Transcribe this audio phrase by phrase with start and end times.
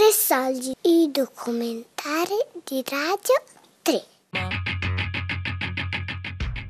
[0.00, 2.32] Tre soldi, i documentari
[2.64, 3.34] di Radio
[3.82, 4.02] 3.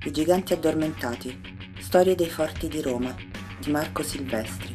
[0.04, 1.41] I giganti addormentati.
[1.79, 3.14] Storie dei forti di Roma
[3.61, 4.74] di Marco Silvestri.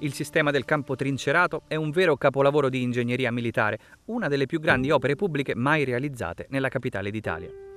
[0.00, 4.60] Il sistema del campo trincerato è un vero capolavoro di ingegneria militare, una delle più
[4.60, 7.69] grandi opere pubbliche mai realizzate nella capitale d'Italia.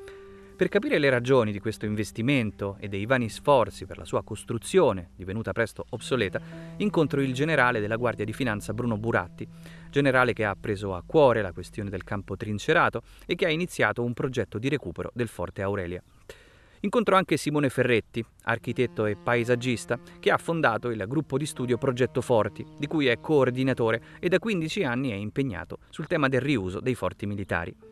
[0.63, 5.09] Per capire le ragioni di questo investimento e dei vani sforzi per la sua costruzione,
[5.13, 6.39] divenuta presto obsoleta,
[6.77, 9.45] incontro il generale della Guardia di Finanza Bruno Buratti,
[9.89, 14.03] generale che ha preso a cuore la questione del campo trincerato e che ha iniziato
[14.03, 16.01] un progetto di recupero del Forte Aurelia.
[16.79, 22.21] Incontrò anche Simone Ferretti, architetto e paesaggista, che ha fondato il gruppo di studio Progetto
[22.21, 26.79] Forti, di cui è coordinatore e da 15 anni è impegnato sul tema del riuso
[26.79, 27.91] dei forti militari.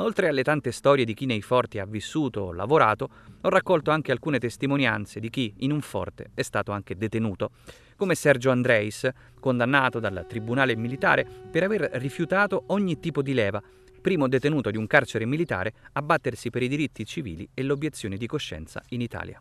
[0.00, 3.08] Oltre alle tante storie di chi nei forti ha vissuto o lavorato,
[3.42, 7.50] ho raccolto anche alcune testimonianze di chi in un forte è stato anche detenuto,
[7.96, 13.62] come Sergio Andreis, condannato dal Tribunale militare per aver rifiutato ogni tipo di leva,
[14.00, 18.26] primo detenuto di un carcere militare a battersi per i diritti civili e l'obiezione di
[18.26, 19.40] coscienza in Italia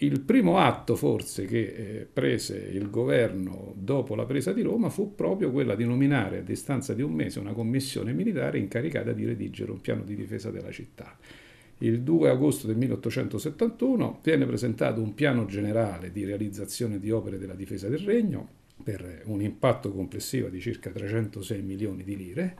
[0.00, 5.14] il primo atto forse che eh, prese il governo dopo la presa di Roma fu
[5.14, 9.72] proprio quella di nominare a distanza di un mese una commissione militare incaricata di redigere
[9.72, 11.16] un piano di difesa della città.
[11.78, 17.54] Il 2 agosto del 1871 viene presentato un piano generale di realizzazione di opere della
[17.54, 18.48] difesa del regno
[18.82, 22.56] per un impatto complessivo di circa 306 milioni di lire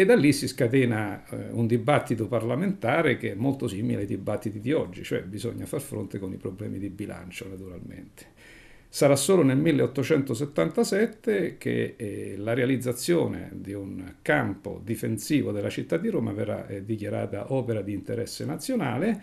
[0.00, 4.60] e da lì si scatena eh, un dibattito parlamentare che è molto simile ai dibattiti
[4.60, 8.26] di oggi, cioè bisogna far fronte con i problemi di bilancio naturalmente.
[8.88, 16.10] Sarà solo nel 1877 che eh, la realizzazione di un campo difensivo della città di
[16.10, 19.20] Roma verrà eh, dichiarata opera di interesse nazionale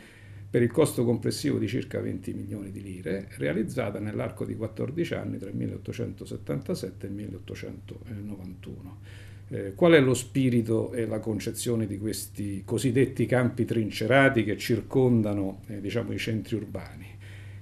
[0.50, 5.38] per il costo complessivo di circa 20 milioni di lire, realizzata nell'arco di 14 anni
[5.38, 9.24] tra il 1877 e il 1891.
[9.48, 15.62] Eh, qual è lo spirito e la concezione di questi cosiddetti campi trincerati che circondano
[15.68, 17.06] eh, diciamo, i centri urbani?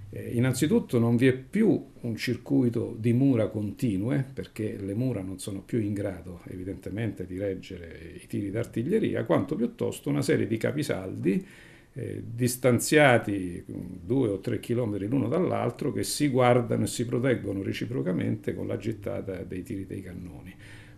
[0.09, 5.39] Eh, innanzitutto non vi è più un circuito di mura continue, perché le mura non
[5.39, 10.57] sono più in grado evidentemente di reggere i tiri d'artiglieria, quanto piuttosto una serie di
[10.57, 11.45] capisaldi
[11.93, 18.53] eh, distanziati due o tre chilometri l'uno dall'altro che si guardano e si proteggono reciprocamente
[18.53, 20.55] con la gittata dei tiri dei cannoni.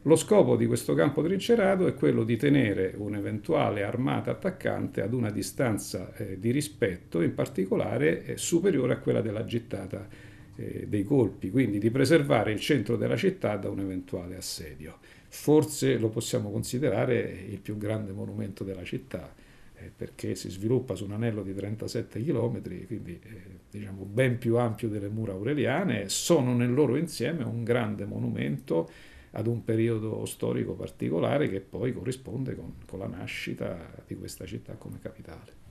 [0.07, 5.31] Lo scopo di questo campo trincerato è quello di tenere un'eventuale armata attaccante ad una
[5.31, 10.07] distanza eh, di rispetto, in particolare eh, superiore a quella della gittata
[10.57, 14.99] eh, dei colpi, quindi di preservare il centro della città da un eventuale assedio.
[15.27, 19.33] Forse lo possiamo considerare il più grande monumento della città,
[19.73, 24.57] eh, perché si sviluppa su un anello di 37 km, quindi eh, diciamo ben più
[24.57, 30.73] ampio delle mura aureliane, sono nel loro insieme un grande monumento ad un periodo storico
[30.73, 35.63] particolare che poi corrisponde con, con la nascita di questa città come capitale.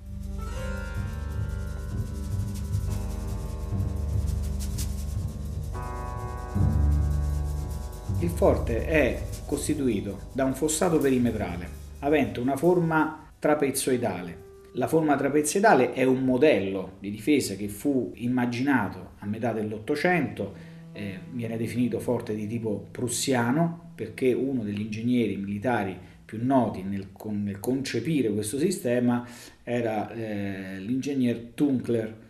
[8.21, 14.43] Il forte è costituito da un fossato perimetrale avente una forma trapezoidale.
[14.75, 21.19] La forma trapezoidale è un modello di difesa che fu immaginato a metà dell'Ottocento eh,
[21.33, 27.43] viene definito forte di tipo prussiano perché uno degli ingegneri militari più noti nel, con,
[27.43, 29.27] nel concepire questo sistema
[29.63, 32.23] era eh, l'ingegner Tunkler.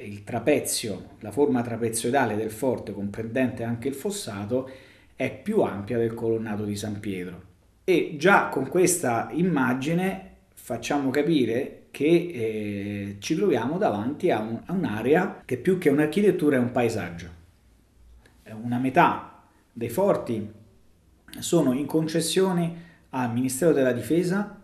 [0.00, 4.70] Il trapezio, la forma trapezoidale del forte comprendente anche il fossato
[5.16, 7.42] è più ampia del colonnato di San Pietro.
[7.82, 14.72] E già con questa immagine facciamo capire che eh, ci troviamo davanti a, un, a
[14.72, 17.37] un'area che più che un'architettura è un paesaggio
[18.52, 19.42] una metà
[19.72, 20.50] dei forti
[21.38, 24.60] sono in concessione al Ministero della Difesa,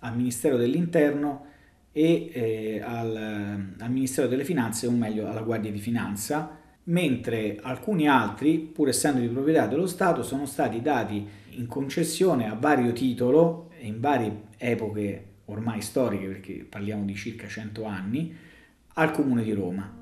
[0.00, 1.46] al Ministero dell'Interno
[1.92, 8.08] e eh, al, al, Ministero delle Finanze, o meglio alla Guardia di Finanza, mentre alcuni
[8.08, 13.70] altri, pur essendo di proprietà dello Stato, sono stati dati in concessione a vario titolo
[13.80, 18.36] in varie epoche ormai storiche, perché parliamo di circa 100 anni,
[18.94, 19.98] al Comune di Roma.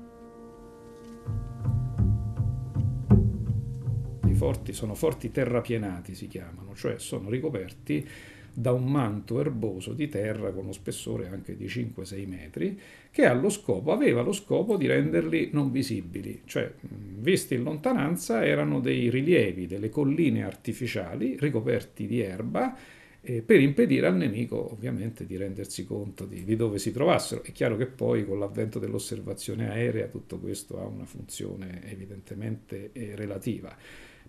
[4.39, 8.07] Forti sono forti terrapienati, si chiamano, cioè sono ricoperti
[8.53, 12.79] da un manto erboso di terra con uno spessore anche di 5-6 metri,
[13.11, 19.09] che scopo, aveva lo scopo di renderli non visibili, cioè visti in lontananza erano dei
[19.09, 22.77] rilievi, delle colline artificiali ricoperti di erba
[23.21, 27.43] eh, per impedire al nemico ovviamente di rendersi conto di, di, dove si trovassero.
[27.43, 33.15] È chiaro che poi con l'avvento dell'osservazione aerea tutto questo ha una funzione evidentemente eh,
[33.15, 33.75] relativa.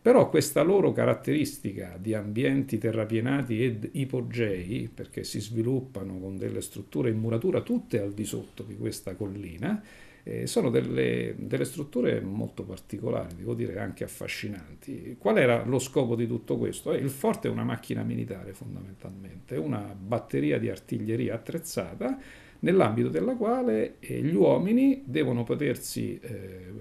[0.02, 7.11] Però questa loro caratteristica di ambienti terrapienati ed ipogei, perché si sviluppano con delle strutture
[7.11, 9.82] in muratura tutte al di sotto di questa collina,
[10.23, 15.17] eh, sono delle, delle, strutture molto particolari, devo dire anche affascinanti.
[15.19, 16.93] Qual era lo scopo di tutto questo?
[16.93, 22.19] Eh, il forte è una macchina militare fondamentalmente, una batteria di artiglieria attrezzata
[22.61, 26.73] nell'ambito della quale eh, gli uomini devono potersi eh,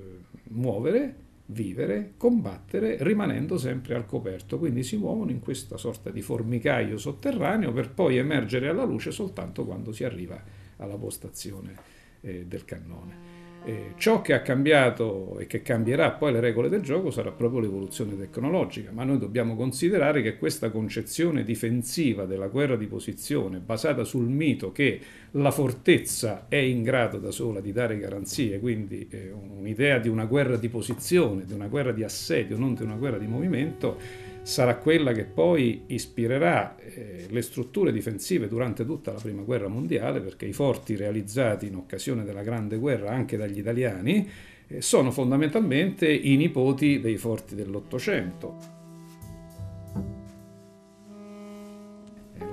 [0.49, 4.57] muovere vivere, combattere, rimanendo sempre al coperto.
[4.57, 9.65] Quindi si muovono in questa sorta di formicaio sotterraneo per poi emergere alla luce soltanto
[9.65, 10.41] quando si arriva
[10.77, 11.75] alla postazione
[12.21, 13.38] eh, del cannone.
[13.65, 17.59] Eh, ciò che ha cambiato e che cambierà poi le regole del gioco sarà proprio
[17.59, 24.05] l'evoluzione tecnologica, ma noi dobbiamo considerare che questa concezione difensiva della guerra di posizione, basata
[24.05, 24.99] sul mito che
[25.31, 30.25] la fortezza è in grado da sola di dare garanzie, quindi eh, un'idea di una
[30.25, 33.97] guerra di posizione, di una guerra di assedio, non di una guerra di movimento,
[34.41, 40.21] sarà quella che poi ispirerà eh, le strutture difensive durante tutta la Prima Guerra Mondiale,
[40.21, 44.27] perché i forti realizzati in occasione della Grande Guerra anche dagli italiani
[44.67, 48.78] eh, sono fondamentalmente i nipoti dei forti dell'Ottocento.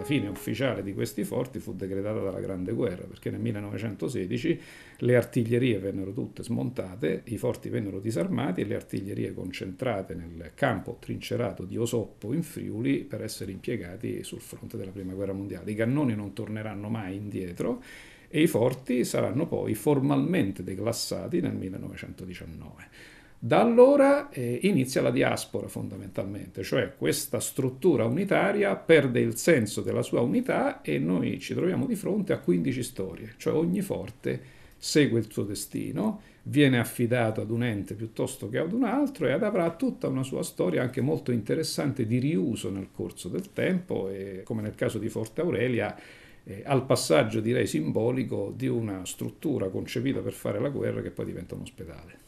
[0.07, 4.61] Fine ufficiale di questi forti fu decretata dalla Grande Guerra, perché nel 1916
[4.99, 10.99] le artiglierie vennero tutte smontate, i forti vennero disarmati e le artiglierie concentrate nel campo
[11.01, 15.73] trincerato di Osoppo in Friuli per essere impiegati sul fronte della Prima Guerra Mondiale.
[15.73, 17.83] I cannoni non torneranno mai indietro
[18.29, 23.16] e i forti saranno poi formalmente declassati nel 1919.
[23.47, 30.03] Da allora eh, inizia la diaspora fondamentalmente, cioè questa struttura unitaria perde il senso della
[30.03, 34.41] sua unità e noi ci troviamo di fronte a 15 storie, cioè ogni forte
[34.77, 39.33] segue il suo destino, viene affidato ad un ente piuttosto che ad un altro e
[39.33, 44.41] avrà tutta una sua storia anche molto interessante di riuso nel corso del tempo e
[44.43, 45.97] come nel caso di Forte Aurelia
[46.43, 51.27] eh, al passaggio direi simbolico di una struttura concepita per fare la guerra che poi
[51.27, 52.25] diventa un ospedale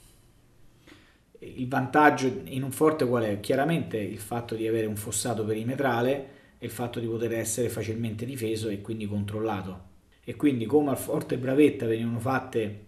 [1.40, 3.40] il vantaggio in un forte qual è?
[3.40, 8.24] Chiaramente il fatto di avere un fossato perimetrale e il fatto di poter essere facilmente
[8.24, 9.86] difeso e quindi controllato.
[10.24, 12.86] E quindi come al forte Bravetta venivano fatte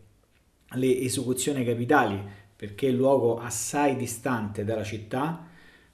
[0.75, 2.21] le esecuzioni capitali
[2.55, 5.47] perché il luogo assai distante dalla città,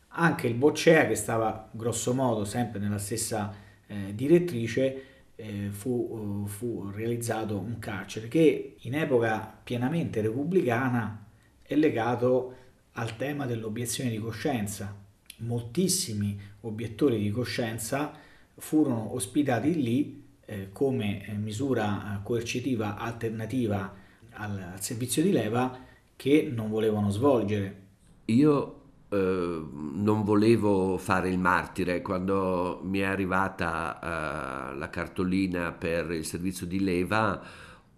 [0.08, 3.54] anche il Boccea che stava grosso modo sempre nella stessa
[3.86, 5.02] eh, direttrice
[5.36, 11.25] eh, fu, fu realizzato un carcere che in epoca pienamente repubblicana
[11.66, 12.54] è legato
[12.92, 14.94] al tema dell'obiezione di coscienza.
[15.38, 18.12] Moltissimi obiettori di coscienza
[18.56, 23.94] furono ospitati lì eh, come misura coercitiva alternativa
[24.30, 25.78] al, al, servizio di leva
[26.14, 27.84] che non volevano svolgere.
[28.26, 36.10] Io eh, non volevo fare il martire quando mi è arrivata eh, la cartolina per
[36.12, 37.42] il servizio di leva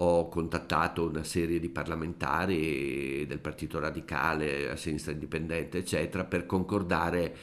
[0.01, 7.35] ho contattato una serie di parlamentari del Partito Radicale, a sinistra indipendente, eccetera, per concordare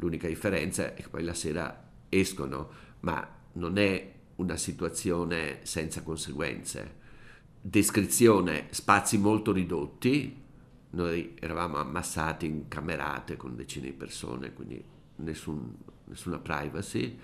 [0.00, 6.98] L'unica differenza è che poi la sera escono, ma non è una situazione senza conseguenze.
[7.62, 10.34] descrizione spazi molto ridotti,
[10.92, 14.82] noi eravamo ammassati in camerate con decine di persone, quindi
[15.16, 17.18] nessun, nessuna privacy,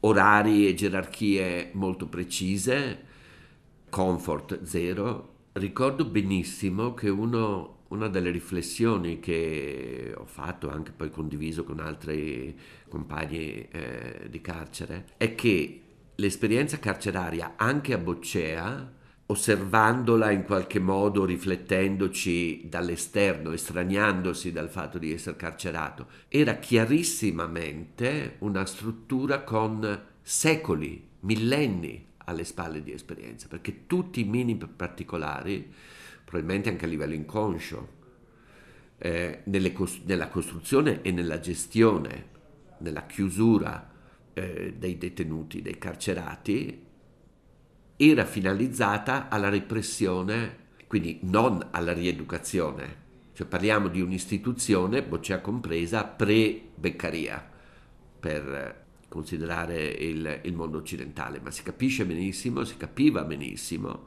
[0.00, 3.04] orari e gerarchie molto precise,
[3.90, 5.34] comfort zero.
[5.52, 12.56] Ricordo benissimo che uno, una delle riflessioni che ho fatto, anche poi condiviso con altri
[12.88, 15.82] compagni eh, di carcere, è che
[16.16, 18.94] l'esperienza carceraria anche a Boccea
[19.26, 28.64] osservandola in qualche modo, riflettendoci dall'esterno, estraniandosi dal fatto di essere carcerato, era chiarissimamente una
[28.66, 35.72] struttura con secoli, millenni alle spalle di esperienza, perché tutti i minimi particolari,
[36.26, 37.94] probabilmente anche a livello inconscio,
[38.98, 39.72] eh, nelle,
[40.04, 42.30] nella costruzione e nella gestione,
[42.78, 43.92] nella chiusura
[44.34, 46.84] eh, dei detenuti, dei carcerati,
[47.96, 53.04] era finalizzata alla repressione, quindi non alla rieducazione.
[53.32, 57.50] Cioè parliamo di un'istituzione, Boccea compresa, pre-Beccaria,
[58.18, 64.06] per considerare il, il, mondo occidentale, ma si capisce benissimo, si capiva benissimo,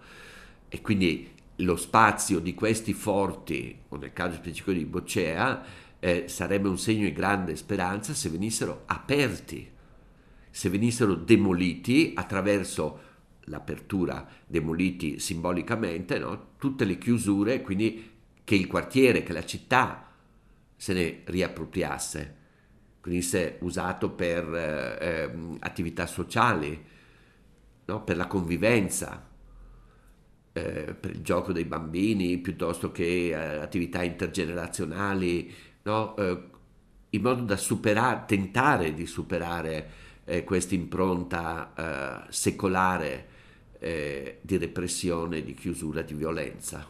[0.67, 5.63] e quindi lo spazio di questi forti, o nel caso specifico di Boccea,
[5.99, 9.69] eh, sarebbe un segno di grande speranza se venissero aperti,
[10.49, 13.07] se venissero demoliti attraverso
[13.49, 16.51] l'apertura demoliti simbolicamente, no?
[16.57, 20.09] tutte le chiusure, quindi che il quartiere, che la città
[20.75, 22.37] se ne riappropriasse,
[23.01, 26.85] venisse usato per eh, ehm, attività sociali,
[27.85, 28.03] no?
[28.03, 29.28] per la convivenza,
[30.53, 35.53] eh, per il gioco dei bambini, piuttosto che eh, attività intergenerazionali,
[35.83, 36.15] no?
[36.17, 36.43] Eh,
[37.11, 39.89] in modo da superare, tentare di superare
[40.25, 43.27] eh, questa impronta secolare
[43.79, 46.85] di repressione, di chiusura, di violenza.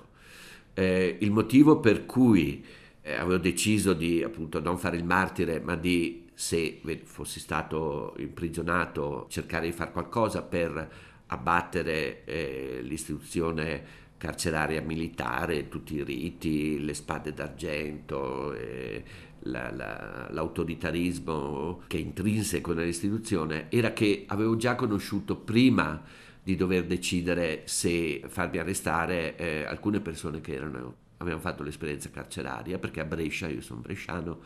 [0.74, 2.66] Il motivo per cui
[3.04, 9.68] avevo deciso di appunto non fare il martire, ma di, se fossi stato imprigionato, cercare
[9.68, 10.90] di fare qualcosa per
[11.30, 19.04] abbattere eh, l'istituzione carceraria militare, tutti i riti, le spade d'argento, eh,
[19.44, 26.04] la, la, l'autoritarismo che è intrinseco nell'istituzione, era che avevo già conosciuto prima
[26.44, 32.78] di dover decidere se farmi arrestare eh, alcune persone che erano, avevano fatto l'esperienza carceraria,
[32.78, 34.40] perché a Brescia, io sono bresciano,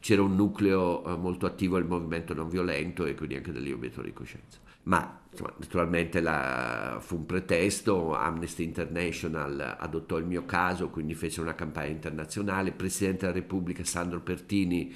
[0.00, 4.08] c'era un nucleo eh, molto attivo del movimento non violento e quindi anche degli obiettori
[4.08, 4.58] di coscienza.
[4.84, 11.40] Ma insomma, naturalmente la, fu un pretesto, Amnesty International adottò il mio caso, quindi fece
[11.40, 14.92] una campagna internazionale, il Presidente della Repubblica Sandro Pertini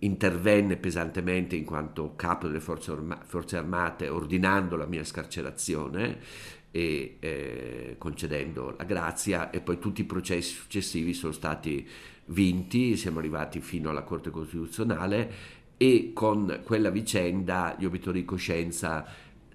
[0.00, 6.18] intervenne pesantemente in quanto capo delle forze, orma- forze armate ordinando la mia scarcerazione
[6.72, 11.86] e eh, concedendo la grazia e poi tutti i processi successivi sono stati
[12.26, 15.32] vinti, siamo arrivati fino alla Corte Costituzionale
[15.76, 19.04] e con quella vicenda gli obitori di coscienza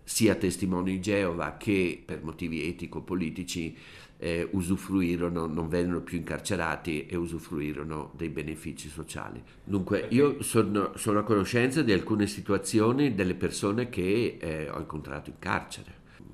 [0.03, 3.75] sia testimoni di Geova che per motivi etico-politici
[4.19, 9.41] eh, usufruirono, non vennero più incarcerati e usufruirono dei benefici sociali.
[9.63, 15.29] Dunque io sono, sono a conoscenza di alcune situazioni delle persone che eh, ho incontrato
[15.29, 15.93] in carcere,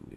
[0.09, 0.15] eh,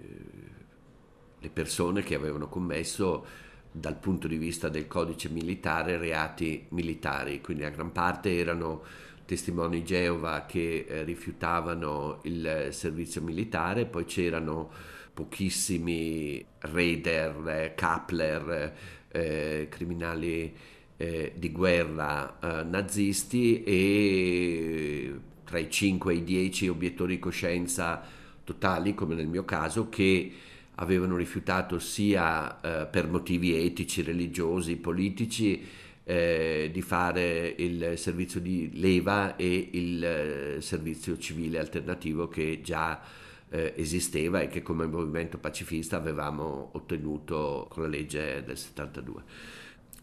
[1.41, 3.45] le persone che avevano commesso
[3.79, 8.83] dal punto di vista del codice militare reati militari, quindi a gran parte erano
[9.27, 14.71] testimoni Geova che eh, rifiutavano il servizio militare, poi c'erano
[15.13, 18.75] pochissimi raider, eh, Kapler,
[19.09, 20.57] eh, criminali
[20.97, 25.15] eh, di guerra eh, nazisti e
[25.45, 28.03] tra i 5 e i 10 obiettori di coscienza
[28.43, 30.33] totali, come nel mio caso, che
[30.77, 35.65] avevano rifiutato sia eh, per motivi etici, religiosi, politici,
[36.05, 43.01] eh, di fare il servizio di leva e il eh, servizio civile alternativo che già
[43.49, 49.23] eh, esisteva e che come movimento pacifista avevamo ottenuto con la legge del 72.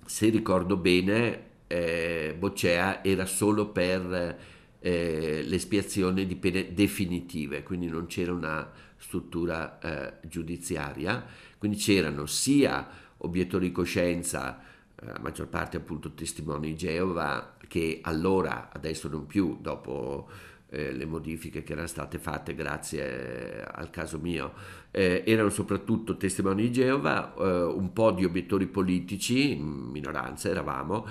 [0.05, 4.37] Se ricordo bene, eh, Boccea era solo per
[4.85, 11.25] eh, l'espiazione di pene definitive, quindi non c'era una struttura eh, giudiziaria,
[11.57, 12.85] quindi c'erano sia
[13.19, 14.59] obiettori di coscienza,
[15.01, 20.27] eh, la maggior parte appunto testimoni di Geova, che allora, adesso non più, dopo
[20.67, 24.51] eh, le modifiche che erano state fatte grazie eh, al caso mio,
[24.91, 31.07] eh, erano soprattutto testimoni di Geova, eh, un po' di obiettori politici, in minoranza eravamo,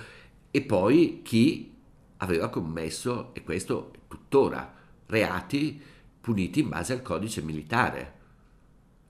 [0.50, 1.71] e poi chi
[2.22, 4.72] aveva commesso, e questo tuttora,
[5.06, 5.80] reati
[6.20, 8.20] puniti in base al codice militare.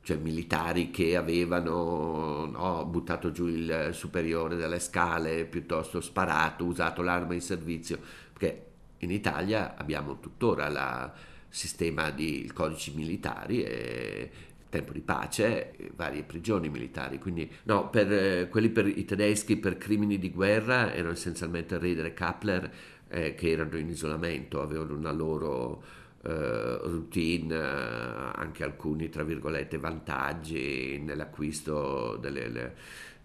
[0.03, 7.35] cioè militari che avevano no, buttato giù il superiore dalle scale, piuttosto sparato, usato l'arma
[7.35, 7.99] in servizio,
[8.33, 8.67] perché
[8.99, 11.13] in Italia abbiamo tuttora il
[11.49, 14.31] sistema di codici militari e
[14.69, 17.19] tempo di pace, varie prigioni militari.
[17.19, 22.07] Quindi, no, per eh, quelli per i tedeschi per crimini di guerra erano essenzialmente Reeder
[22.07, 22.73] e Kappler
[23.13, 25.83] eh, che erano in isolamento, avevano una loro
[26.23, 32.75] eh, routine, eh, anche alcuni, tra virgolette, vantaggi nell'acquisto delle, le,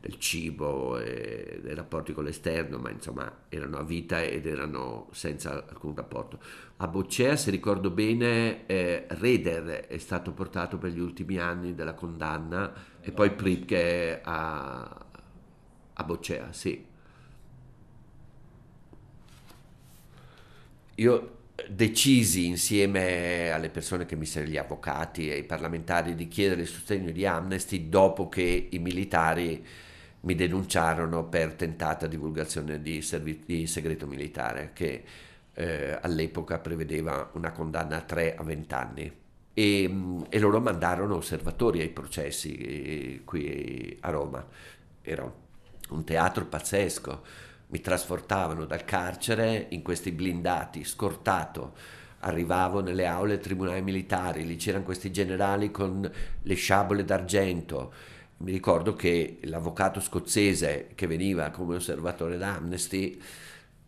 [0.01, 5.65] del cibo e dei rapporti con l'esterno, ma insomma erano a vita ed erano senza
[5.65, 6.39] alcun rapporto.
[6.77, 11.93] A Boccea, se ricordo bene, eh, Reder è stato portato per gli ultimi anni della
[11.93, 15.05] condanna e poi Pripke a,
[15.93, 16.95] a Boccea, sì.
[20.99, 21.35] Io
[21.69, 26.67] decisi insieme alle persone che mi servono, gli avvocati e i parlamentari, di chiedere il
[26.67, 29.63] sostegno di Amnesty dopo che i militari
[30.21, 35.03] mi denunciarono per tentata divulgazione di, servi- di segreto militare che
[35.53, 39.11] eh, all'epoca prevedeva una condanna a 3 a 20 anni.
[39.53, 44.45] E, mm, e loro mandarono osservatori ai processi eh, qui a Roma.
[45.01, 45.31] Era
[45.89, 47.23] un teatro pazzesco
[47.67, 51.75] mi trasportavano dal carcere in questi blindati, scortato.
[52.19, 56.09] Arrivavo nelle aule del tribunale militare, lì c'erano questi generali con
[56.41, 57.93] le sciabole d'argento.
[58.37, 63.19] Mi ricordo che l'avvocato scozzese che veniva come osservatore d'Amnesty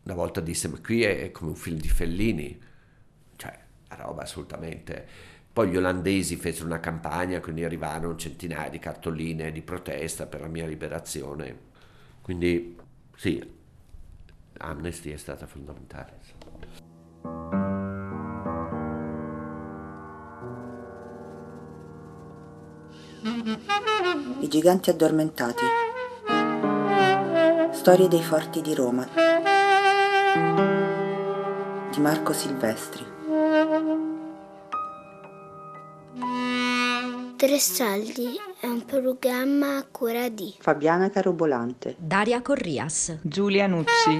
[0.03, 2.59] una volta disse: Ma qui è come un film di Fellini,
[3.36, 3.59] cioè,
[3.89, 5.07] una roba assolutamente.
[5.51, 10.48] Poi gli olandesi fecero una campagna, quindi arrivarono centinaia di cartoline di protesta per la
[10.48, 11.67] mia liberazione.
[12.21, 12.77] Quindi
[13.15, 13.57] sì,
[14.62, 16.20] Amnesty è stata fondamentale.
[24.39, 25.63] I giganti addormentati.
[27.72, 29.08] Storie dei forti di Roma.
[31.91, 33.06] Di Marco Silvestri.
[37.38, 41.95] Tre soldi è un programma a cura di Fabiana Carobolante.
[41.98, 43.19] Daria Corrias.
[43.22, 44.19] Giulia Nucci.